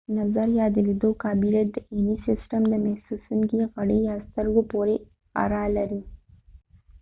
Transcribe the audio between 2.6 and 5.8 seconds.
د د محسوسونکې غړی یا سترګو پورې اړه